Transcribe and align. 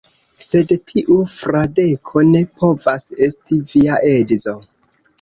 Sed 0.45 0.71
tiu 0.91 1.17
Fradeko 1.33 2.25
ne 2.33 2.43
povas 2.57 3.09
esti 3.31 3.63
via 3.71 4.03
edzo. 4.19 4.61